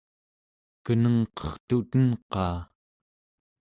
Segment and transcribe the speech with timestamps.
[0.83, 2.57] kenengqertuten-qaa?